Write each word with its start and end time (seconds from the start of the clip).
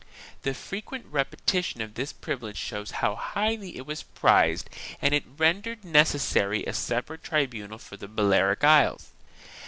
2 0.01 0.07
The 0.49 0.53
frequent 0.55 1.05
repetition 1.11 1.79
of 1.79 1.93
this 1.93 2.11
privilege 2.11 2.57
shows 2.57 2.89
how 2.89 3.13
highly 3.13 3.77
it 3.77 3.85
was 3.85 4.01
prized 4.01 4.67
and 4.99 5.13
it 5.13 5.25
rendered 5.37 5.85
necessary 5.85 6.63
a 6.65 6.73
separate 6.73 7.21
tribunal 7.23 7.77
for 7.77 7.97
the 7.97 8.07
Bal 8.07 8.25
earic 8.29 8.63
Isles. 8.63 9.11